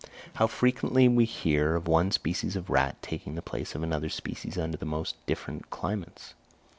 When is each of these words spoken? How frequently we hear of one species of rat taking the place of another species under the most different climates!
How 0.37 0.47
frequently 0.47 1.07
we 1.07 1.25
hear 1.25 1.75
of 1.75 1.87
one 1.87 2.09
species 2.09 2.55
of 2.55 2.71
rat 2.71 2.99
taking 3.03 3.35
the 3.35 3.43
place 3.43 3.75
of 3.75 3.83
another 3.83 4.09
species 4.09 4.57
under 4.57 4.77
the 4.77 4.83
most 4.83 5.15
different 5.27 5.69
climates! 5.69 6.33